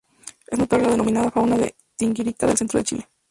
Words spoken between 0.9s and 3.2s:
denominada Fauna de Tinguiririca del centro de Chile.